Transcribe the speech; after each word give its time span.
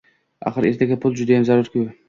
Axir 0.51 0.67
ertaga 0.71 0.99
pul 1.05 1.15
judayam 1.21 1.49
zarurku. 1.53 1.89